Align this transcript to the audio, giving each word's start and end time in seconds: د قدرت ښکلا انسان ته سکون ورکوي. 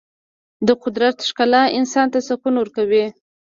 د 0.67 0.69
قدرت 0.83 1.17
ښکلا 1.27 1.63
انسان 1.77 2.07
ته 2.13 2.19
سکون 2.27 2.55
ورکوي. 2.57 3.05